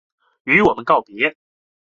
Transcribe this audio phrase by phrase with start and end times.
[0.45, 1.35] 与我们告別